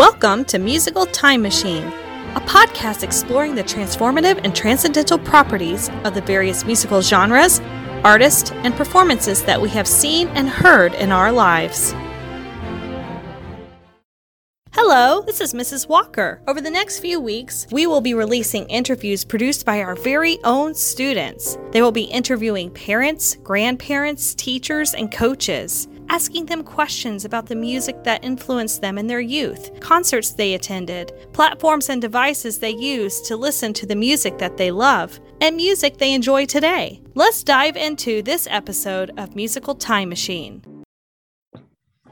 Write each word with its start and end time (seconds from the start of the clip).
Welcome 0.00 0.46
to 0.46 0.58
Musical 0.58 1.04
Time 1.04 1.42
Machine, 1.42 1.82
a 2.34 2.40
podcast 2.46 3.02
exploring 3.02 3.54
the 3.54 3.62
transformative 3.62 4.40
and 4.44 4.56
transcendental 4.56 5.18
properties 5.18 5.90
of 6.04 6.14
the 6.14 6.22
various 6.22 6.64
musical 6.64 7.02
genres, 7.02 7.60
artists, 8.02 8.50
and 8.50 8.74
performances 8.74 9.42
that 9.42 9.60
we 9.60 9.68
have 9.68 9.86
seen 9.86 10.28
and 10.28 10.48
heard 10.48 10.94
in 10.94 11.12
our 11.12 11.30
lives. 11.30 11.92
Hello, 14.72 15.20
this 15.20 15.38
is 15.38 15.52
Mrs. 15.52 15.86
Walker. 15.86 16.40
Over 16.48 16.62
the 16.62 16.70
next 16.70 17.00
few 17.00 17.20
weeks, 17.20 17.66
we 17.70 17.86
will 17.86 18.00
be 18.00 18.14
releasing 18.14 18.64
interviews 18.70 19.22
produced 19.22 19.66
by 19.66 19.82
our 19.82 19.96
very 19.96 20.38
own 20.44 20.74
students. 20.74 21.58
They 21.72 21.82
will 21.82 21.92
be 21.92 22.04
interviewing 22.04 22.70
parents, 22.70 23.36
grandparents, 23.42 24.34
teachers, 24.34 24.94
and 24.94 25.12
coaches 25.12 25.88
asking 26.10 26.44
them 26.46 26.64
questions 26.64 27.24
about 27.24 27.46
the 27.46 27.54
music 27.54 28.02
that 28.02 28.24
influenced 28.24 28.80
them 28.80 28.98
in 28.98 29.06
their 29.06 29.20
youth, 29.20 29.78
concerts 29.78 30.32
they 30.32 30.54
attended, 30.54 31.12
platforms 31.32 31.88
and 31.88 32.02
devices 32.02 32.58
they 32.58 32.74
used 32.74 33.24
to 33.24 33.36
listen 33.36 33.72
to 33.72 33.86
the 33.86 33.94
music 33.94 34.36
that 34.36 34.56
they 34.56 34.72
love, 34.72 35.20
and 35.40 35.54
music 35.54 35.98
they 35.98 36.12
enjoy 36.12 36.44
today. 36.44 37.00
Let's 37.14 37.44
dive 37.44 37.76
into 37.76 38.22
this 38.22 38.48
episode 38.50 39.12
of 39.16 39.36
Musical 39.36 39.76
Time 39.76 40.08
Machine. 40.08 40.64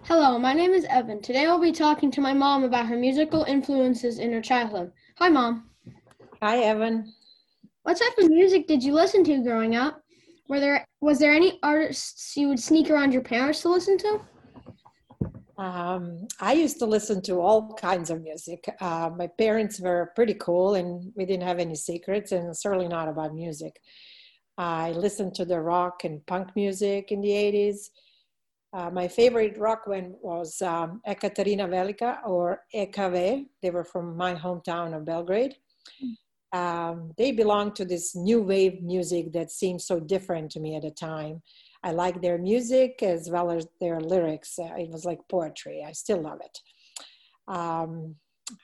Hello, 0.05 0.39
my 0.39 0.53
name 0.53 0.71
is 0.71 0.85
Evan. 0.85 1.21
Today 1.21 1.47
I'll 1.47 1.61
be 1.61 1.73
talking 1.73 2.13
to 2.13 2.21
my 2.21 2.33
mom 2.33 2.63
about 2.63 2.87
her 2.87 2.97
musical 2.97 3.43
influences 3.43 4.21
in 4.21 4.33
her 4.33 4.41
childhood. 4.41 4.93
Hi, 5.17 5.29
Mom. 5.29 5.71
Hi, 6.41 6.59
Evan. 6.61 7.13
What 7.83 7.99
type 7.99 8.17
of 8.19 8.31
music 8.31 8.69
did 8.69 8.81
you 8.83 8.93
listen 8.93 9.25
to 9.25 9.43
growing 9.43 9.75
up? 9.75 10.03
Were 10.49 10.61
there 10.61 10.85
was 11.01 11.19
there 11.19 11.33
any 11.33 11.59
artists 11.63 12.37
you 12.37 12.49
would 12.49 12.59
sneak 12.59 12.91
around 12.91 13.13
your 13.13 13.23
parents 13.23 13.61
to 13.63 13.69
listen 13.69 13.99
to? 13.99 14.21
Um, 15.59 16.27
I 16.41 16.53
used 16.53 16.79
to 16.79 16.87
listen 16.87 17.21
to 17.23 17.41
all 17.41 17.75
kinds 17.75 18.11
of 18.11 18.23
music. 18.23 18.69
Uh, 18.81 19.11
my 19.15 19.27
parents 19.27 19.81
were 19.81 20.13
pretty 20.15 20.35
cool, 20.35 20.77
and 20.77 21.13
we 21.17 21.27
didn't 21.27 21.47
have 21.47 21.59
any 21.59 21.75
secrets, 21.75 22.33
and 22.33 22.57
certainly 22.57 22.89
not 22.89 23.09
about 23.09 23.35
music. 23.35 23.81
I 24.57 24.93
listened 24.93 25.35
to 25.35 25.45
the 25.45 25.61
rock 25.61 26.05
and 26.05 26.25
punk 26.27 26.55
music 26.55 27.11
in 27.11 27.21
the 27.21 27.31
80s. 27.31 27.91
Uh, 28.73 28.91
my 28.91 29.09
favorite 29.09 29.59
rock 29.59 29.87
band 29.89 30.15
was 30.23 30.63
um, 30.63 31.01
Ekatarina 31.09 31.69
Velika 31.69 32.19
or 32.25 32.61
EKV. 32.75 33.47
They 33.61 33.71
were 33.71 33.85
from 33.85 34.17
my 34.17 34.35
hometown 34.35 34.97
of 34.97 35.05
Belgrade 35.05 35.57
um, 36.53 37.13
they 37.19 37.33
belong 37.33 37.73
to 37.75 37.85
this 37.85 38.17
new 38.17 38.41
wave 38.41 38.83
music 38.83 39.33
that 39.33 39.51
seemed 39.51 39.83
so 39.83 40.01
different 40.01 40.51
to 40.53 40.61
me 40.61 40.77
at 40.77 40.83
the 40.83 40.91
time. 40.91 41.43
I 41.83 41.93
like 41.93 42.21
their 42.21 42.39
music 42.39 43.03
as 43.03 43.31
well 43.31 43.51
as 43.51 43.67
their 43.81 44.01
lyrics. 44.01 44.59
Uh, 44.59 44.75
it 44.77 44.91
was 44.91 45.05
like 45.05 45.21
poetry. 45.29 45.85
I 45.87 45.93
still 45.93 46.23
love 46.23 46.41
it. 46.45 46.59
Um, 47.47 48.17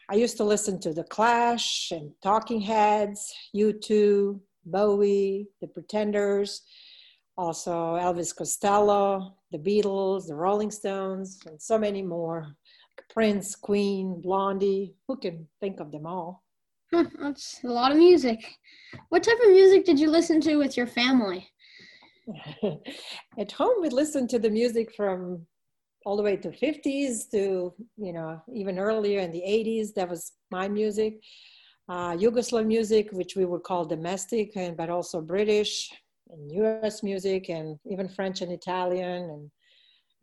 I 0.09 0.15
used 0.15 0.37
to 0.39 0.45
listen 0.45 0.81
to 0.81 0.95
The 0.95 1.05
Clash 1.05 1.91
and 1.91 2.13
Talking 2.23 2.61
Heads, 2.61 3.33
U2, 3.55 4.41
Bowie, 4.65 5.47
The 5.61 5.69
Pretenders, 5.69 6.63
also 7.37 7.97
Elvis 7.97 8.35
Costello, 8.35 9.35
The 9.53 9.59
Beatles, 9.59 10.27
The 10.27 10.35
Rolling 10.35 10.71
Stones, 10.71 11.41
and 11.47 11.61
so 11.61 11.79
many 11.79 12.03
more. 12.03 12.57
Prince, 13.11 13.55
Queen, 13.55 14.21
Blondie, 14.21 14.95
who 15.07 15.17
can 15.17 15.47
think 15.61 15.81
of 15.81 15.93
them 15.93 16.07
all? 16.07 16.44
That's 17.03 17.61
a 17.65 17.69
lot 17.69 17.91
of 17.91 17.99
music. 17.99 18.45
What 19.09 19.23
type 19.23 19.39
of 19.45 19.51
music 19.51 19.85
did 19.85 19.99
you 19.99 20.11
listen 20.11 20.41
to 20.43 20.57
with 20.57 20.77
your 20.77 20.87
family? 20.87 21.49
At 23.39 23.53
home, 23.53 23.83
we 23.83 23.89
listened 23.89 24.31
to 24.31 24.39
the 24.39 24.51
music 24.51 24.95
from 24.95 25.47
all 26.07 26.17
the 26.17 26.23
way 26.23 26.37
to 26.37 26.51
50s 26.51 27.31
to, 27.33 27.73
you 27.97 28.13
know, 28.13 28.41
even 28.55 28.79
earlier 28.79 29.21
in 29.21 29.31
the 29.31 29.43
80s. 29.43 29.95
That 29.95 30.09
was 30.09 30.33
my 30.51 30.69
music. 30.69 31.21
Uh, 31.89 32.13
Yugoslav 32.13 32.67
music, 32.67 33.11
which 33.13 33.37
we 33.37 33.45
would 33.45 33.63
call 33.63 33.85
domestic, 33.85 34.57
and 34.57 34.77
but 34.77 34.89
also 34.89 35.21
British 35.21 35.91
and 36.31 36.51
U.S. 36.53 37.03
music, 37.03 37.51
and 37.51 37.79
even 37.85 38.09
French 38.09 38.41
and 38.41 38.53
Italian, 38.53 39.31
and 39.31 39.51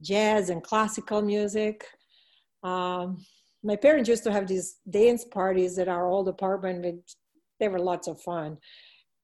jazz 0.01 0.49
and 0.49 0.63
classical 0.63 1.21
music. 1.21 1.85
Um, 2.63 3.23
my 3.63 3.75
parents 3.75 4.09
used 4.09 4.23
to 4.23 4.31
have 4.31 4.47
these 4.47 4.77
dance 4.89 5.25
parties 5.25 5.77
at 5.77 5.87
our 5.87 6.07
old 6.07 6.27
apartment. 6.27 6.83
With, 6.83 6.95
they 7.59 7.67
were 7.67 7.79
lots 7.79 8.07
of 8.07 8.21
fun. 8.21 8.57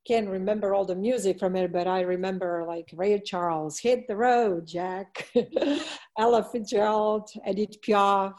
Can't 0.07 0.29
remember 0.29 0.73
all 0.73 0.85
the 0.85 0.95
music 0.95 1.39
from 1.39 1.55
it, 1.55 1.71
but 1.73 1.87
I 1.87 2.01
remember 2.01 2.63
like 2.65 2.89
Ray 2.93 3.19
Charles, 3.19 3.79
"Hit 3.79 4.07
the 4.07 4.15
Road," 4.15 4.67
Jack, 4.67 5.29
Ella 6.17 6.43
Fitzgerald, 6.43 7.29
Edith 7.47 7.81
Piaf. 7.81 8.33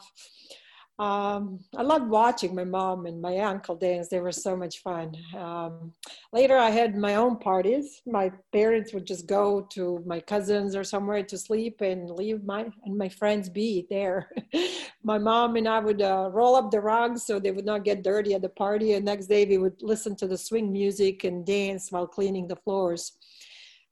Um, 0.99 1.61
I 1.77 1.81
loved 1.81 2.09
watching 2.09 2.53
my 2.53 2.65
mom 2.65 3.05
and 3.05 3.21
my 3.21 3.37
uncle 3.37 3.77
dance. 3.77 4.09
They 4.09 4.19
were 4.19 4.33
so 4.33 4.57
much 4.57 4.79
fun. 4.79 5.15
Um, 5.35 5.93
later, 6.33 6.57
I 6.57 6.71
had 6.71 6.97
my 6.97 7.15
own 7.15 7.37
parties. 7.37 8.01
My 8.05 8.33
parents 8.51 8.93
would 8.93 9.07
just 9.07 9.25
go 9.25 9.61
to 9.71 10.03
my 10.05 10.19
cousins 10.19 10.75
or 10.75 10.83
somewhere 10.83 11.23
to 11.23 11.37
sleep 11.37 11.79
and 11.79 12.09
leave 12.09 12.43
my 12.43 12.69
and 12.83 12.97
my 12.97 13.07
friends 13.07 13.47
be 13.47 13.87
there. 13.89 14.29
my 15.03 15.17
mom 15.17 15.55
and 15.55 15.69
I 15.69 15.79
would 15.79 16.01
uh, 16.01 16.31
roll 16.33 16.57
up 16.57 16.69
the 16.69 16.81
rugs 16.81 17.23
so 17.23 17.39
they 17.39 17.51
would 17.51 17.65
not 17.65 17.85
get 17.85 18.03
dirty 18.03 18.33
at 18.33 18.41
the 18.41 18.49
party. 18.49 18.93
And 18.93 19.05
next 19.05 19.27
day, 19.27 19.45
we 19.45 19.57
would 19.57 19.81
listen 19.81 20.17
to 20.17 20.27
the 20.27 20.37
swing 20.37 20.69
music 20.69 21.23
and 21.23 21.45
dance 21.45 21.93
while 21.93 22.07
cleaning 22.07 22.45
the 22.45 22.57
floors. 22.57 23.13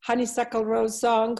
Honeysuckle 0.02 0.66
Rose 0.66 1.00
song 1.00 1.38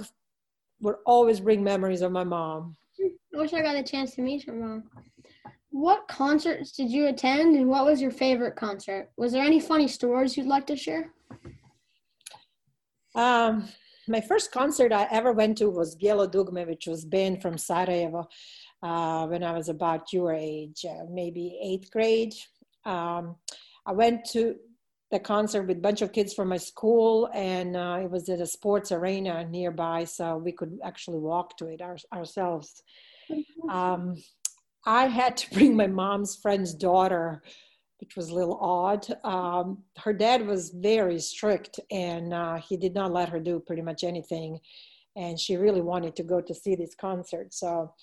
would 0.80 0.96
always 1.06 1.42
bring 1.42 1.62
memories 1.62 2.02
of 2.02 2.14
my 2.14 2.24
mom. 2.24 2.78
I 3.02 3.38
wish 3.38 3.54
I 3.54 3.62
got 3.62 3.76
a 3.76 3.84
chance 3.84 4.16
to 4.16 4.22
meet 4.22 4.48
your 4.48 4.56
mom. 4.56 4.84
What 5.78 6.08
concerts 6.08 6.72
did 6.72 6.90
you 6.90 7.06
attend 7.06 7.56
and 7.56 7.68
what 7.68 7.86
was 7.86 8.02
your 8.02 8.10
favorite 8.10 8.56
concert? 8.56 9.12
Was 9.16 9.32
there 9.32 9.44
any 9.44 9.60
funny 9.60 9.88
stories 9.88 10.36
you'd 10.36 10.48
like 10.48 10.66
to 10.68 10.76
share? 10.76 11.14
Um, 13.14 13.70
my 14.08 14.20
first 14.20 14.52
concert 14.52 14.92
I 14.92 15.08
ever 15.12 15.34
went 15.34 15.60
to 15.60 15.70
was 15.70 15.96
Bijelo 15.96 16.28
Dugme, 16.32 16.66
which 16.66 16.88
was 16.88 17.06
band 17.06 17.44
from 17.44 17.60
Sarajevo 17.60 18.28
uh, 18.82 19.28
when 19.28 19.44
I 19.44 19.54
was 19.54 19.70
about 19.70 20.12
your 20.12 20.34
age, 20.34 20.84
uh, 20.84 21.04
maybe 21.12 21.60
eighth 21.62 21.92
grade. 21.92 22.34
Um, 22.84 23.36
I 23.86 23.92
went 23.92 24.26
to 24.32 24.56
the 25.12 25.20
concert 25.20 25.68
with 25.68 25.78
a 25.78 25.82
bunch 25.82 26.02
of 26.02 26.12
kids 26.12 26.34
from 26.34 26.48
my 26.48 26.58
school, 26.58 27.30
and 27.36 27.78
uh, 27.78 28.00
it 28.02 28.10
was 28.10 28.28
at 28.30 28.42
a 28.42 28.48
sports 28.48 28.92
arena 28.92 29.48
nearby, 29.48 30.06
so 30.06 30.38
we 30.38 30.54
could 30.54 30.80
actually 30.84 31.20
walk 31.20 31.56
to 31.58 31.68
it 31.68 31.84
our, 31.84 31.98
ourselves. 32.12 32.82
Um, 33.70 34.16
I 34.88 35.08
had 35.08 35.36
to 35.38 35.54
bring 35.54 35.76
my 35.76 35.88
mom's 35.88 36.38
friend's 36.38 36.74
daughter, 36.74 37.44
which 38.00 38.16
was 38.16 38.30
a 38.30 38.34
little 38.34 38.58
odd. 38.62 39.06
Um, 39.26 39.84
her 39.98 40.14
dad 40.14 40.48
was 40.48 40.70
very 40.70 41.20
strict 41.20 41.82
and 41.92 42.34
uh, 42.34 42.56
he 42.56 42.78
did 42.78 42.94
not 42.94 43.12
let 43.12 43.28
her 43.28 43.40
do 43.40 43.60
pretty 43.60 43.82
much 43.82 44.06
anything. 44.06 44.62
And 45.18 45.38
she 45.38 45.58
really 45.58 45.82
wanted 45.82 46.16
to 46.16 46.24
go 46.24 46.40
to 46.40 46.56
see 46.56 46.76
this 46.76 46.96
concert. 46.96 47.54
So 47.54 47.94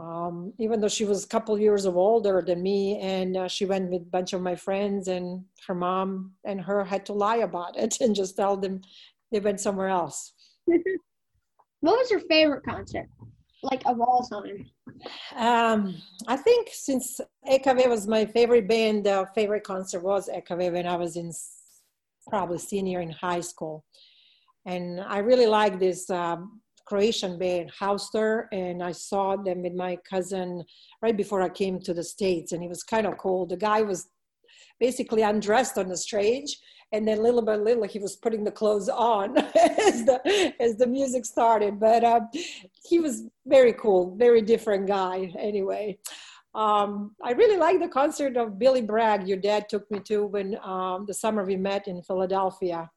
um, 0.00 0.52
even 0.58 0.80
though 0.80 0.88
she 0.88 1.04
was 1.04 1.24
a 1.24 1.28
couple 1.28 1.56
years 1.56 1.84
of 1.84 1.96
older 1.96 2.42
than 2.44 2.64
me 2.64 2.98
and 2.98 3.36
uh, 3.36 3.46
she 3.46 3.64
went 3.64 3.92
with 3.92 4.02
a 4.02 4.06
bunch 4.10 4.32
of 4.32 4.42
my 4.42 4.56
friends 4.56 5.06
and 5.06 5.44
her 5.68 5.74
mom 5.74 6.32
and 6.44 6.60
her 6.60 6.82
had 6.82 7.06
to 7.06 7.12
lie 7.12 7.36
about 7.36 7.78
it 7.78 7.98
and 8.00 8.12
just 8.12 8.36
tell 8.36 8.56
them 8.56 8.80
they 9.30 9.38
went 9.38 9.60
somewhere 9.60 9.88
else. 9.88 10.32
what 10.66 10.82
was 11.96 12.10
your 12.10 12.20
favorite 12.28 12.64
concert? 12.64 13.06
Like 13.64 13.82
of 13.86 14.00
all 14.00 14.22
time? 14.30 14.66
Um, 15.36 15.96
I 16.28 16.36
think 16.36 16.68
since 16.70 17.20
EKV 17.48 17.88
was 17.88 18.06
my 18.06 18.26
favorite 18.26 18.68
band, 18.68 19.04
the 19.04 19.26
favorite 19.34 19.64
concert 19.64 20.02
was 20.02 20.28
EKV 20.28 20.72
when 20.72 20.86
I 20.86 20.96
was 20.96 21.16
in 21.16 21.32
probably 22.28 22.58
senior 22.58 23.00
in 23.00 23.10
high 23.10 23.40
school. 23.40 23.84
And 24.66 25.00
I 25.00 25.18
really 25.18 25.46
like 25.46 25.78
this 25.78 26.08
um, 26.10 26.60
Croatian 26.86 27.38
band, 27.38 27.72
Haustor, 27.80 28.46
and 28.52 28.82
I 28.82 28.92
saw 28.92 29.36
them 29.36 29.62
with 29.62 29.74
my 29.74 29.96
cousin 30.08 30.62
right 31.02 31.16
before 31.16 31.42
I 31.42 31.48
came 31.48 31.80
to 31.80 31.94
the 31.94 32.04
States, 32.04 32.52
and 32.52 32.62
it 32.62 32.68
was 32.68 32.82
kind 32.82 33.06
of 33.06 33.18
cool. 33.18 33.46
The 33.46 33.56
guy 33.56 33.82
was 33.82 34.08
basically 34.78 35.22
undressed 35.22 35.78
on 35.78 35.88
the 35.88 35.96
stage 35.96 36.58
and 36.94 37.08
then 37.08 37.22
little 37.22 37.42
by 37.42 37.56
little 37.56 37.82
he 37.84 37.98
was 37.98 38.16
putting 38.16 38.44
the 38.44 38.50
clothes 38.50 38.88
on 38.88 39.36
as 39.88 40.04
the 40.04 40.54
as 40.60 40.76
the 40.76 40.86
music 40.86 41.24
started 41.24 41.80
but 41.80 42.04
uh, 42.04 42.20
he 42.84 43.00
was 43.00 43.24
very 43.46 43.72
cool 43.72 44.14
very 44.16 44.40
different 44.40 44.86
guy 44.86 45.32
anyway 45.38 45.98
um, 46.54 47.16
I 47.20 47.32
really 47.32 47.58
like 47.58 47.80
the 47.80 47.88
concert 47.88 48.36
of 48.36 48.60
Billy 48.60 48.80
Bragg. 48.80 49.26
Your 49.26 49.38
dad 49.38 49.68
took 49.68 49.90
me 49.90 49.98
to 50.04 50.26
when 50.26 50.56
um, 50.62 51.04
the 51.04 51.12
summer 51.12 51.44
we 51.44 51.56
met 51.56 51.88
in 51.88 52.00
Philadelphia. 52.04 52.88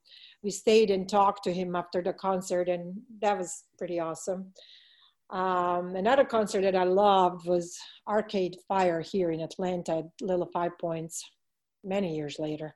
We 0.43 0.51
stayed 0.51 0.91
and 0.91 1.09
talked 1.09 1.43
to 1.45 1.51
him 1.51 1.75
after 1.75 2.03
the 2.03 2.13
concert, 2.13 2.69
and 2.69 2.93
that 3.19 3.35
was 3.35 3.63
pretty 3.75 3.99
awesome. 3.99 4.53
Um, 5.31 5.95
another 5.95 6.23
concert 6.23 6.61
that 6.61 6.75
I 6.75 6.83
loved 6.83 7.47
was 7.47 7.75
Arcade 8.07 8.57
Fire 8.67 9.01
here 9.01 9.31
in 9.31 9.41
Atlanta 9.41 9.97
at 9.97 10.05
Little 10.21 10.49
Five 10.53 10.77
Points 10.79 11.23
many 11.83 12.15
years 12.15 12.37
later 12.37 12.75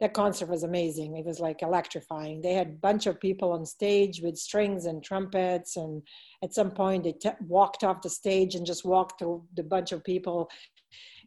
that 0.00 0.12
concert 0.12 0.48
was 0.48 0.62
amazing. 0.62 1.16
It 1.16 1.24
was 1.24 1.40
like 1.40 1.62
electrifying. 1.62 2.42
They 2.42 2.52
had 2.52 2.68
a 2.68 2.80
bunch 2.82 3.06
of 3.06 3.20
people 3.20 3.52
on 3.52 3.64
stage 3.64 4.20
with 4.22 4.36
strings 4.36 4.84
and 4.84 5.02
trumpets, 5.02 5.76
and 5.76 6.02
at 6.42 6.52
some 6.52 6.70
point 6.70 7.04
they 7.04 7.12
t- 7.12 7.30
walked 7.46 7.82
off 7.82 8.02
the 8.02 8.10
stage 8.10 8.54
and 8.54 8.66
just 8.66 8.84
walked 8.84 9.18
through 9.18 9.44
the 9.54 9.62
bunch 9.62 9.92
of 9.92 10.04
people 10.04 10.50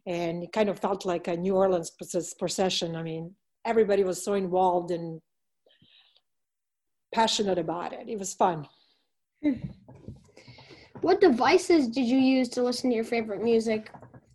and 0.06 0.42
it 0.42 0.52
kind 0.52 0.68
of 0.68 0.78
felt 0.78 1.04
like 1.04 1.28
a 1.28 1.36
New 1.36 1.54
Orleans 1.54 1.92
procession. 2.38 2.96
I 2.96 3.02
mean, 3.02 3.34
everybody 3.64 4.04
was 4.04 4.22
so 4.24 4.34
involved 4.34 4.90
and 4.90 5.20
passionate 7.14 7.58
about 7.58 7.92
it. 7.92 8.08
It 8.08 8.18
was 8.18 8.34
fun. 8.34 8.66
Hmm. 9.42 9.54
What 11.00 11.20
devices 11.20 11.88
did 11.88 12.06
you 12.06 12.18
use 12.18 12.48
to 12.50 12.62
listen 12.62 12.90
to 12.90 12.96
your 12.96 13.04
favorite 13.04 13.42
music? 13.42 13.90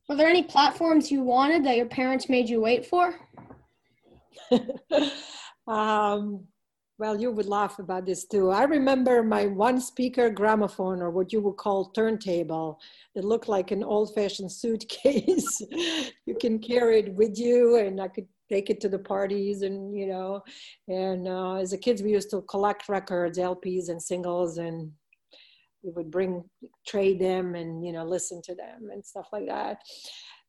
Were 0.09 0.15
there 0.15 0.27
any 0.27 0.43
platforms 0.43 1.11
you 1.11 1.21
wanted 1.21 1.63
that 1.65 1.77
your 1.77 1.85
parents 1.87 2.29
made 2.29 2.49
you 2.49 2.61
wait 2.61 2.85
for? 2.85 3.15
um, 5.67 6.45
well, 6.97 7.19
you 7.19 7.31
would 7.31 7.47
laugh 7.47 7.79
about 7.79 8.05
this 8.05 8.25
too. 8.25 8.51
I 8.51 8.63
remember 8.63 9.21
my 9.21 9.47
one 9.47 9.81
speaker 9.81 10.29
gramophone, 10.29 11.01
or 11.01 11.09
what 11.09 11.33
you 11.33 11.41
would 11.41 11.57
call 11.57 11.91
turntable, 11.91 12.79
that 13.15 13.25
looked 13.25 13.49
like 13.49 13.71
an 13.71 13.83
old 13.83 14.15
fashioned 14.15 14.51
suitcase. 14.51 15.61
you 16.25 16.35
can 16.39 16.59
carry 16.59 16.99
it 16.99 17.13
with 17.13 17.37
you, 17.37 17.75
and 17.77 17.99
I 17.99 18.07
could 18.07 18.27
take 18.49 18.69
it 18.69 18.79
to 18.81 18.89
the 18.89 18.99
parties 18.99 19.61
and 19.63 19.97
you 19.97 20.07
know 20.07 20.41
and 20.87 21.27
uh, 21.27 21.55
as 21.55 21.73
a 21.73 21.77
kids 21.77 22.01
we 22.01 22.11
used 22.11 22.29
to 22.29 22.41
collect 22.43 22.87
records 22.87 23.39
lps 23.39 23.89
and 23.89 24.01
singles 24.01 24.57
and 24.57 24.91
we 25.83 25.91
would 25.91 26.11
bring 26.11 26.43
trade 26.85 27.19
them 27.19 27.55
and 27.55 27.85
you 27.85 27.91
know 27.91 28.03
listen 28.03 28.41
to 28.43 28.53
them 28.55 28.89
and 28.91 29.03
stuff 29.03 29.27
like 29.31 29.47
that 29.47 29.77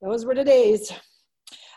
those 0.02 0.24
were 0.24 0.34
the 0.34 0.44
days 0.44 0.92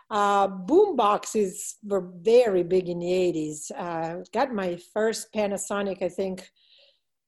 uh, 0.10 0.48
boom 0.48 0.96
boxes 0.96 1.78
were 1.84 2.12
very 2.22 2.64
big 2.64 2.90
in 2.90 3.00
the 3.00 3.08
80s 3.08 3.72
uh, 3.78 4.24
got 4.34 4.54
my 4.54 4.78
first 4.94 5.32
panasonic 5.34 6.02
i 6.02 6.10
think 6.10 6.50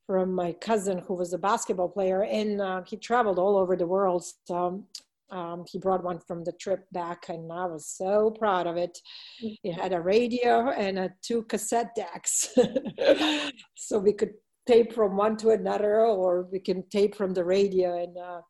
from 0.07 0.33
my 0.33 0.51
cousin 0.53 0.97
who 0.99 1.13
was 1.13 1.33
a 1.33 1.37
basketball 1.37 1.89
player 1.89 2.23
and 2.23 2.61
uh, 2.61 2.81
he 2.87 2.97
traveled 2.97 3.39
all 3.39 3.55
over 3.57 3.75
the 3.75 3.87
world 3.87 4.25
so 4.45 4.83
um, 5.31 5.63
he 5.71 5.77
brought 5.77 6.03
one 6.03 6.19
from 6.19 6.43
the 6.43 6.51
trip 6.51 6.85
back, 6.91 7.29
and 7.29 7.51
I 7.51 7.65
was 7.65 7.87
so 7.87 8.31
proud 8.37 8.67
of 8.67 8.75
it. 8.75 8.99
Mm. 9.43 9.57
It 9.63 9.73
had 9.73 9.93
a 9.93 10.01
radio 10.01 10.69
and 10.71 10.99
a 10.99 11.09
two 11.21 11.43
cassette 11.43 11.95
decks, 11.95 12.53
so 13.75 13.97
we 13.97 14.13
could 14.13 14.33
tape 14.67 14.93
from 14.93 15.15
one 15.15 15.37
to 15.37 15.51
another, 15.51 16.01
or 16.01 16.47
we 16.51 16.59
can 16.59 16.83
tape 16.89 17.15
from 17.15 17.33
the 17.33 17.45
radio. 17.45 18.03
And 18.03 18.17
uh, 18.17 18.41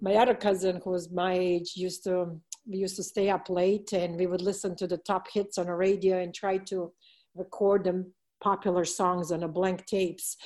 my 0.00 0.16
other 0.16 0.34
cousin, 0.34 0.80
who 0.82 0.90
was 0.90 1.10
my 1.10 1.34
age, 1.34 1.74
used 1.76 2.02
to 2.04 2.40
we 2.66 2.78
used 2.78 2.96
to 2.96 3.02
stay 3.02 3.30
up 3.30 3.48
late, 3.48 3.92
and 3.92 4.16
we 4.16 4.26
would 4.26 4.42
listen 4.42 4.74
to 4.76 4.86
the 4.86 4.98
top 4.98 5.26
hits 5.32 5.58
on 5.58 5.66
the 5.66 5.74
radio 5.74 6.18
and 6.18 6.34
try 6.34 6.58
to 6.58 6.92
record 7.34 7.84
them 7.84 8.12
popular 8.42 8.84
songs 8.84 9.32
on 9.32 9.42
a 9.42 9.48
blank 9.48 9.86
tapes 9.86 10.36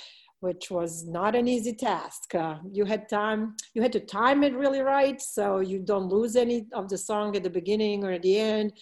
which 0.40 0.70
was 0.70 1.04
not 1.06 1.34
an 1.34 1.48
easy 1.48 1.74
task. 1.74 2.34
Uh, 2.34 2.56
you 2.70 2.84
had 2.84 3.08
time, 3.08 3.56
you 3.74 3.82
had 3.82 3.92
to 3.92 4.00
time 4.00 4.44
it 4.44 4.54
really 4.54 4.80
right 4.80 5.20
so 5.20 5.58
you 5.58 5.80
don't 5.80 6.08
lose 6.08 6.36
any 6.36 6.66
of 6.72 6.88
the 6.88 6.98
song 6.98 7.34
at 7.36 7.42
the 7.42 7.50
beginning 7.50 8.04
or 8.04 8.12
at 8.12 8.22
the 8.22 8.38
end. 8.38 8.72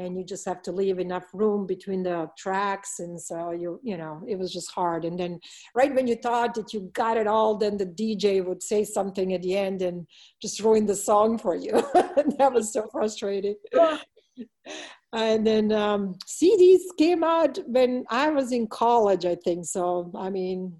And 0.00 0.16
you 0.16 0.24
just 0.24 0.46
have 0.46 0.62
to 0.62 0.72
leave 0.72 0.98
enough 0.98 1.26
room 1.34 1.66
between 1.66 2.02
the 2.02 2.30
tracks. 2.38 3.00
And 3.00 3.20
so 3.20 3.50
you, 3.50 3.78
you 3.82 3.98
know, 3.98 4.22
it 4.26 4.38
was 4.38 4.50
just 4.50 4.70
hard. 4.70 5.04
And 5.04 5.18
then 5.20 5.38
right 5.74 5.94
when 5.94 6.06
you 6.06 6.16
thought 6.16 6.54
that 6.54 6.72
you 6.72 6.90
got 6.94 7.18
it 7.18 7.26
all, 7.26 7.58
then 7.58 7.76
the 7.76 7.84
DJ 7.84 8.42
would 8.42 8.62
say 8.62 8.82
something 8.82 9.34
at 9.34 9.42
the 9.42 9.56
end 9.56 9.82
and 9.82 10.06
just 10.40 10.60
ruin 10.60 10.86
the 10.86 10.96
song 10.96 11.36
for 11.36 11.54
you. 11.54 11.72
that 12.38 12.50
was 12.52 12.72
so 12.72 12.88
frustrating. 12.90 13.56
and 15.12 15.46
then 15.46 15.70
um, 15.70 16.14
CDs 16.26 16.80
came 16.96 17.22
out 17.22 17.58
when 17.66 18.04
I 18.08 18.30
was 18.30 18.52
in 18.52 18.68
college, 18.68 19.26
I 19.26 19.36
think. 19.44 19.66
So, 19.66 20.10
I 20.16 20.30
mean, 20.30 20.74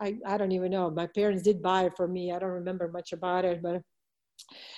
I, 0.00 0.16
I 0.26 0.38
don't 0.38 0.52
even 0.52 0.70
know. 0.70 0.90
My 0.90 1.06
parents 1.06 1.42
did 1.42 1.62
buy 1.62 1.84
it 1.84 1.92
for 1.96 2.08
me. 2.08 2.32
I 2.32 2.38
don't 2.38 2.50
remember 2.50 2.88
much 2.88 3.12
about 3.12 3.44
it, 3.44 3.62
but 3.62 3.82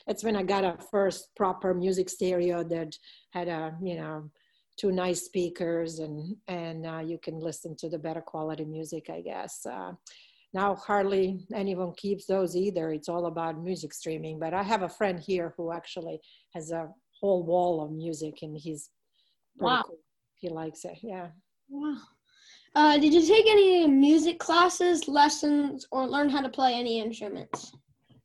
that's 0.06 0.24
when 0.24 0.36
I 0.36 0.42
got 0.42 0.64
a 0.64 0.76
first 0.90 1.28
proper 1.36 1.74
music 1.74 2.08
stereo 2.08 2.64
that 2.64 2.96
had 3.30 3.48
a, 3.48 3.76
you 3.82 3.96
know, 3.96 4.30
two 4.76 4.90
nice 4.90 5.22
speakers 5.22 6.00
and, 6.00 6.36
and 6.48 6.86
uh, 6.86 6.98
you 6.98 7.18
can 7.22 7.38
listen 7.38 7.76
to 7.76 7.88
the 7.88 7.98
better 7.98 8.20
quality 8.20 8.64
music, 8.64 9.08
I 9.10 9.20
guess. 9.20 9.64
Uh, 9.64 9.92
now 10.52 10.74
hardly 10.74 11.40
anyone 11.54 11.92
keeps 11.96 12.26
those 12.26 12.56
either. 12.56 12.90
It's 12.90 13.08
all 13.08 13.26
about 13.26 13.62
music 13.62 13.92
streaming, 13.92 14.38
but 14.38 14.54
I 14.54 14.62
have 14.62 14.82
a 14.82 14.88
friend 14.88 15.20
here 15.20 15.54
who 15.56 15.72
actually 15.72 16.20
has 16.54 16.70
a 16.70 16.88
whole 17.20 17.42
wall 17.44 17.82
of 17.84 17.92
music 17.92 18.42
and 18.42 18.56
he's 18.56 18.90
wow. 19.58 19.82
Cool. 19.86 19.98
He 20.36 20.48
likes 20.48 20.84
it. 20.84 20.98
Yeah. 21.02 21.28
Wow. 21.68 21.96
Uh, 22.74 22.98
did 22.98 23.14
you 23.14 23.22
take 23.22 23.46
any 23.46 23.86
music 23.86 24.38
classes, 24.38 25.06
lessons, 25.06 25.86
or 25.92 26.06
learn 26.06 26.28
how 26.28 26.40
to 26.40 26.48
play 26.48 26.74
any 26.74 27.00
instruments? 27.00 27.72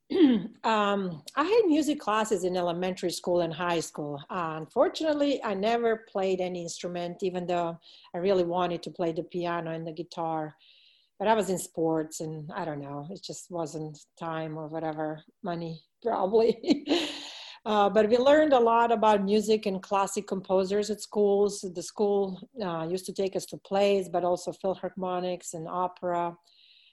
um, 0.63 1.21
I 1.35 1.43
had 1.43 1.67
music 1.67 1.99
classes 1.99 2.43
in 2.43 2.57
elementary 2.57 3.11
school 3.11 3.41
and 3.41 3.53
high 3.53 3.79
school. 3.79 4.19
Uh, 4.29 4.55
unfortunately, 4.57 5.43
I 5.43 5.53
never 5.53 6.05
played 6.09 6.41
any 6.41 6.63
instrument, 6.63 7.21
even 7.21 7.45
though 7.45 7.77
I 8.15 8.17
really 8.17 8.43
wanted 8.43 8.81
to 8.83 8.91
play 8.91 9.11
the 9.11 9.23
piano 9.23 9.71
and 9.71 9.85
the 9.85 9.93
guitar. 9.93 10.55
But 11.19 11.27
I 11.27 11.35
was 11.35 11.49
in 11.49 11.59
sports, 11.59 12.21
and 12.21 12.49
I 12.55 12.65
don't 12.65 12.79
know, 12.79 13.07
it 13.11 13.21
just 13.23 13.51
wasn't 13.51 13.99
time 14.17 14.57
or 14.57 14.67
whatever, 14.67 15.21
money 15.43 15.81
probably. 16.03 16.87
Uh, 17.65 17.89
but 17.89 18.09
we 18.09 18.17
learned 18.17 18.53
a 18.53 18.59
lot 18.59 18.91
about 18.91 19.23
music 19.23 19.65
and 19.65 19.83
classic 19.83 20.25
composers 20.25 20.89
at 20.89 21.01
schools. 21.01 21.63
The 21.75 21.83
school 21.83 22.39
uh, 22.63 22.87
used 22.89 23.05
to 23.05 23.13
take 23.13 23.35
us 23.35 23.45
to 23.47 23.57
plays, 23.57 24.07
but 24.09 24.23
also 24.23 24.53
philharmonics 24.53 25.53
and 25.53 25.67
opera. 25.67 26.35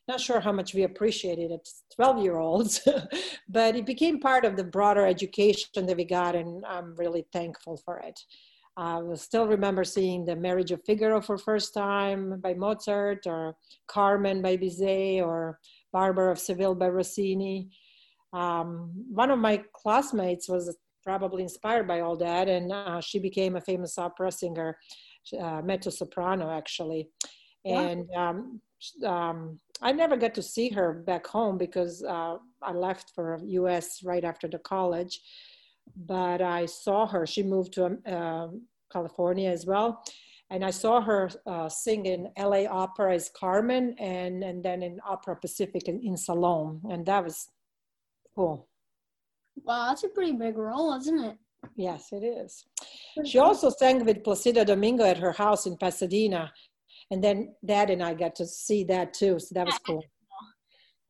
Not 0.09 0.21
sure 0.21 0.41
how 0.41 0.53
much 0.53 0.73
we 0.75 0.85
appreciated 0.85 1.51
it 1.51 1.69
12 1.95 2.23
year 2.23 2.37
olds, 2.37 2.87
but 3.49 3.75
it 3.75 3.87
became 3.87 4.21
part 4.21 4.45
of 4.45 4.57
the 4.57 4.65
broader 4.65 5.05
education 5.05 5.87
that 5.87 5.97
we 5.97 6.05
got, 6.05 6.37
and 6.37 6.65
I'm 6.65 6.95
really 6.97 7.27
thankful 7.33 7.77
for 7.85 7.99
it. 7.99 8.21
I 8.79 9.01
still 9.15 9.47
remember 9.47 9.85
seeing 9.85 10.27
The 10.27 10.37
Marriage 10.37 10.71
of 10.71 10.85
Figaro 10.85 11.23
for 11.23 11.39
first 11.39 11.73
time 11.73 12.41
by 12.41 12.53
Mozart, 12.55 13.27
or 13.27 13.57
Carmen 13.89 14.43
by 14.43 14.59
Bizet, 14.59 15.23
or 15.25 15.59
Barber 15.93 16.31
of 16.31 16.39
Seville 16.39 16.75
by 16.75 16.89
Rossini 16.89 17.71
um, 18.37 18.91
one 19.11 19.31
of 19.31 19.39
my 19.39 19.63
classmates 19.73 20.49
was 20.49 20.77
probably 21.03 21.43
inspired 21.43 21.87
by 21.87 22.01
all 22.01 22.17
that, 22.17 22.49
and 22.49 22.71
uh, 22.73 23.01
she 23.01 23.19
became 23.19 23.57
a 23.57 23.61
famous 23.61 23.97
opera 23.99 24.31
singer, 24.31 24.77
uh, 25.41 25.63
mezzo 25.63 25.91
soprano 25.91 26.51
actually. 26.51 27.09
And 27.65 28.07
um, 28.17 28.61
um, 29.05 29.59
I 29.83 29.93
never 29.93 30.17
got 30.17 30.35
to 30.35 30.43
see 30.43 30.71
her 30.71 30.93
back 30.93 31.27
home 31.27 31.59
because 31.59 32.03
uh, 32.03 32.37
I 32.63 32.73
left 32.73 33.13
for 33.15 33.39
U.S. 33.45 34.03
right 34.03 34.25
after 34.25 34.49
the 34.49 34.59
college. 34.59 35.21
But 35.97 36.43
I 36.43 36.67
saw 36.67 37.07
her. 37.07 37.27
She 37.27 37.43
moved 37.43 37.75
to 37.75 37.99
um, 38.07 38.63
California 38.93 39.51
as 39.51 39.67
well, 39.67 40.03
and 40.51 40.65
I 40.65 40.71
saw 40.71 41.01
her 41.01 41.31
uh, 41.47 41.69
sing 41.69 42.07
in 42.07 42.29
LA 42.37 42.65
Opera 42.65 43.15
as 43.15 43.31
Carmen, 43.37 43.95
and 44.01 44.43
and 44.43 44.65
then 44.65 44.83
in 44.83 44.99
Opera 45.07 45.37
Pacific 45.37 45.87
in, 45.87 46.01
in 46.03 46.17
Salome, 46.17 46.81
and 46.91 47.07
that 47.07 47.23
was 47.23 47.49
Cool. 48.37 48.69
Wow, 49.65 49.89
that's 49.89 50.05
a 50.05 50.09
pretty 50.09 50.33
big 50.33 50.59
role, 50.59 50.95
isn't 50.95 51.25
it? 51.25 51.39
Yes, 51.75 52.09
it 52.13 52.23
is. 52.23 52.67
She 53.25 53.39
also 53.39 53.71
sang 53.71 54.05
with 54.05 54.23
Placido 54.23 54.65
Domingo 54.65 55.05
at 55.05 55.17
her 55.17 55.33
house 55.33 55.67
in 55.67 55.77
Pasadena. 55.79 56.53
And 57.11 57.23
then 57.23 57.55
Dad 57.65 57.91
and 57.91 58.03
I 58.03 58.15
got 58.15 58.35
to 58.37 58.47
see 58.47 58.85
that 58.85 59.15
too. 59.15 59.39
So 59.39 59.55
that 59.55 59.67
was 59.67 59.79
cool. 59.87 60.05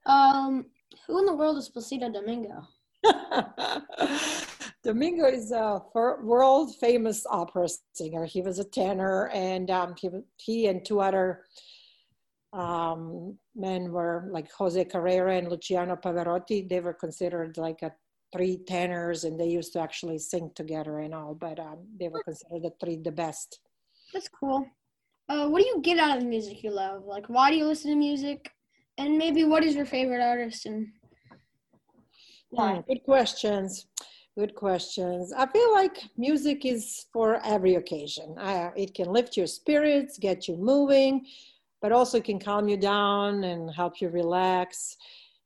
Um, 0.06 0.66
who 1.04 1.18
in 1.18 1.26
the 1.26 1.34
world 1.34 1.58
is 1.58 1.68
Placido 1.68 2.08
Domingo? 2.12 2.62
Domingo 4.84 5.26
is 5.26 5.50
a 5.50 5.82
world 5.92 6.76
famous 6.76 7.26
opera 7.28 7.68
singer. 7.92 8.24
He 8.24 8.40
was 8.40 8.60
a 8.60 8.64
tenor, 8.64 9.28
and 9.34 9.68
um, 9.68 9.96
he, 9.98 10.08
he 10.36 10.66
and 10.68 10.84
two 10.84 11.00
other 11.00 11.42
um, 12.52 13.36
men 13.56 13.90
were 13.90 14.28
like 14.30 14.50
Jose 14.52 14.84
Carrera 14.84 15.36
and 15.36 15.50
Luciano 15.50 15.96
Pavarotti. 15.96 16.68
They 16.68 16.78
were 16.78 16.94
considered 16.94 17.56
like 17.58 17.82
a 17.82 17.92
three 18.32 18.58
tenors 18.66 19.24
and 19.24 19.38
they 19.38 19.46
used 19.46 19.72
to 19.72 19.80
actually 19.80 20.18
sing 20.18 20.50
together 20.54 20.98
and 21.00 21.14
all, 21.14 21.34
but 21.34 21.58
um, 21.58 21.78
they 21.98 22.08
were 22.08 22.22
considered 22.22 22.62
the 22.62 22.72
three 22.80 22.96
the 22.96 23.12
best. 23.12 23.60
That's 24.12 24.28
cool. 24.28 24.66
Uh, 25.28 25.48
what 25.48 25.60
do 25.60 25.66
you 25.66 25.80
get 25.82 25.98
out 25.98 26.16
of 26.16 26.22
the 26.22 26.28
music 26.28 26.62
you 26.62 26.70
love? 26.70 27.04
Like, 27.04 27.26
why 27.26 27.50
do 27.50 27.56
you 27.56 27.66
listen 27.66 27.90
to 27.90 27.96
music? 27.96 28.50
And 28.98 29.18
maybe 29.18 29.44
what 29.44 29.64
is 29.64 29.74
your 29.74 29.86
favorite 29.86 30.22
artist 30.22 30.66
and 30.66 30.88
why? 32.50 32.82
good 32.88 33.02
questions. 33.04 33.86
Good 34.38 34.54
questions. 34.54 35.32
I 35.32 35.46
feel 35.46 35.72
like 35.72 36.04
music 36.16 36.64
is 36.64 37.06
for 37.12 37.40
every 37.44 37.74
occasion. 37.76 38.36
Uh, 38.38 38.70
it 38.76 38.94
can 38.94 39.10
lift 39.10 39.36
your 39.36 39.46
spirits, 39.46 40.18
get 40.18 40.46
you 40.46 40.56
moving, 40.56 41.26
but 41.80 41.90
also 41.90 42.20
can 42.20 42.38
calm 42.38 42.68
you 42.68 42.76
down 42.76 43.44
and 43.44 43.70
help 43.74 44.00
you 44.00 44.10
relax. 44.10 44.96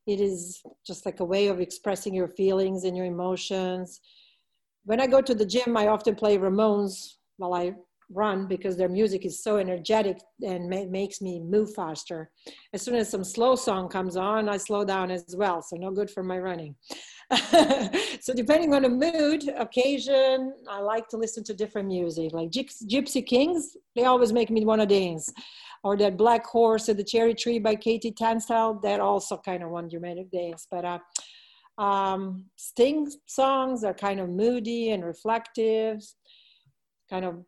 It 0.06 0.20
is 0.20 0.60
just 0.84 1.06
like 1.06 1.20
a 1.20 1.24
way 1.24 1.46
of 1.46 1.60
expressing 1.60 2.14
your 2.14 2.28
feelings 2.28 2.84
and 2.84 2.96
your 2.96 3.06
emotions. 3.06 4.00
When 4.84 5.00
I 5.00 5.06
go 5.06 5.20
to 5.20 5.34
the 5.34 5.46
gym, 5.46 5.76
I 5.76 5.86
often 5.86 6.16
play 6.16 6.36
Ramones 6.36 7.14
while 7.36 7.54
I 7.54 7.74
run 8.12 8.46
because 8.46 8.76
their 8.76 8.88
music 8.88 9.24
is 9.24 9.42
so 9.42 9.56
energetic 9.56 10.18
and 10.42 10.68
ma- 10.68 10.86
makes 10.86 11.20
me 11.20 11.40
move 11.40 11.72
faster. 11.74 12.30
As 12.72 12.82
soon 12.82 12.96
as 12.96 13.08
some 13.08 13.24
slow 13.24 13.54
song 13.54 13.88
comes 13.88 14.16
on, 14.16 14.48
I 14.48 14.56
slow 14.56 14.84
down 14.84 15.10
as 15.10 15.34
well. 15.36 15.62
So 15.62 15.76
no 15.76 15.90
good 15.90 16.10
for 16.10 16.22
my 16.22 16.38
running. 16.38 16.74
so 18.20 18.34
depending 18.34 18.74
on 18.74 18.82
the 18.82 18.88
mood, 18.88 19.48
occasion, 19.56 20.52
I 20.68 20.80
like 20.80 21.08
to 21.08 21.16
listen 21.16 21.44
to 21.44 21.54
different 21.54 21.88
music. 21.88 22.32
Like 22.32 22.50
Gypsy 22.50 23.24
Kings, 23.24 23.76
they 23.94 24.04
always 24.04 24.32
make 24.32 24.50
me 24.50 24.64
want 24.64 24.80
to 24.80 24.86
dance. 24.86 25.32
Or 25.82 25.96
that 25.96 26.18
Black 26.18 26.44
Horse 26.44 26.88
and 26.88 26.98
the 26.98 27.04
Cherry 27.04 27.34
Tree 27.34 27.58
by 27.58 27.74
KT 27.74 28.16
Tunstall, 28.18 28.80
that 28.82 29.00
also 29.00 29.38
kind 29.38 29.62
of 29.62 29.70
want 29.70 29.92
you 29.92 30.00
to 30.00 30.24
dance. 30.24 30.66
But 30.70 30.84
uh, 30.84 30.98
um, 31.82 32.44
Sting 32.56 33.10
songs 33.26 33.84
are 33.84 33.94
kind 33.94 34.20
of 34.20 34.28
moody 34.28 34.90
and 34.90 35.02
reflective, 35.02 36.02
kind 37.08 37.24
of 37.24 37.44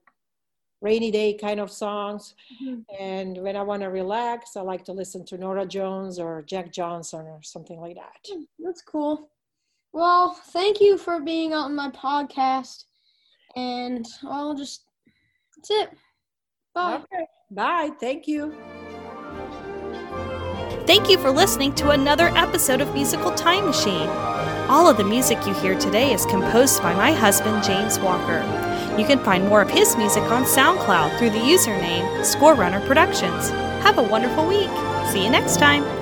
rainy 0.83 1.11
day 1.11 1.33
kind 1.33 1.61
of 1.61 1.71
songs. 1.71 2.35
Mm-hmm. 2.62 2.81
And 3.01 3.39
when 3.39 3.57
I 3.57 3.62
want 3.62 3.83
to 3.83 3.89
relax, 3.89 4.57
I 4.57 4.61
like 4.61 4.85
to 4.87 4.93
listen 4.93 5.25
to 5.27 5.39
Norah 5.39 5.67
Jones 5.67 6.19
or 6.19 6.43
Jack 6.43 6.73
Johnson 6.73 7.21
or 7.21 7.41
something 7.43 7.81
like 7.81 7.95
that. 7.95 8.17
Hmm, 8.29 8.43
that's 8.59 8.83
cool. 8.83 9.31
Well, 9.93 10.35
thank 10.49 10.81
you 10.81 10.99
for 10.99 11.21
being 11.21 11.55
on 11.55 11.75
my 11.75 11.91
podcast. 11.91 12.85
And 13.57 14.07
I'll 14.25 14.55
just, 14.55 14.85
that's 15.57 15.71
it. 15.71 15.91
Bye. 16.75 16.97
Okay. 16.97 17.27
Bye. 17.51 17.91
Thank 18.01 18.27
you. 18.27 18.55
Thank 20.87 21.09
you 21.09 21.19
for 21.19 21.31
listening 21.31 21.75
to 21.77 21.91
another 21.91 22.29
episode 22.29 22.81
of 22.81 22.93
Musical 22.93 23.31
Time 23.33 23.67
Machine. 23.67 24.09
All 24.69 24.89
of 24.89 24.97
the 24.97 25.05
music 25.05 25.39
you 25.47 25.55
hear 25.55 25.79
today 25.79 26.12
is 26.12 26.27
composed 26.27 26.83
by 26.83 26.95
my 26.95 27.12
husband, 27.12 27.62
James 27.62 28.01
Walker. 28.01 28.72
You 28.99 29.07
can 29.07 29.19
find 29.25 29.45
more 29.49 29.63
of 29.63 29.71
his 29.71 29.97
music 29.97 30.23
on 30.25 30.45
SoundCloud 30.45 31.19
through 31.19 31.31
the 31.31 31.39
username 31.39 32.25
Score 32.25 32.55
Runner 32.55 32.81
Productions. 32.87 33.49
Have 33.83 33.99
a 33.99 34.03
wonderful 34.03 34.47
week. 34.47 34.69
See 35.11 35.25
you 35.25 35.31
next 35.31 35.57
time. 35.57 36.01